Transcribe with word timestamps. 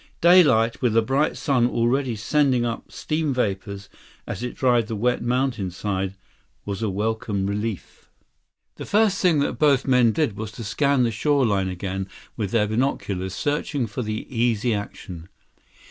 Daylight, 0.19 0.81
with 0.81 0.97
a 0.97 1.03
bright 1.03 1.37
sun 1.37 1.67
already 1.67 2.15
sending 2.15 2.65
up 2.65 2.91
steam 2.91 3.35
vapors 3.35 3.87
as 4.25 4.41
it 4.41 4.55
dried 4.55 4.87
the 4.87 4.95
wet 4.95 5.21
mountain 5.21 5.69
side, 5.69 6.15
was 6.65 6.81
a 6.81 6.89
welcome 6.89 7.45
relief. 7.45 8.09
127 8.77 8.77
The 8.77 8.85
first 8.87 9.21
thing 9.21 9.53
both 9.59 9.85
men 9.85 10.11
did 10.11 10.35
was 10.35 10.51
to 10.53 10.63
scan 10.63 11.03
the 11.03 11.11
shore 11.11 11.45
line 11.45 11.69
again 11.69 12.07
with 12.35 12.49
their 12.49 12.65
binoculars, 12.65 13.35
searching 13.35 13.85
for 13.85 14.01
the 14.01 14.25
Easy 14.35 14.73
Action. 14.73 15.29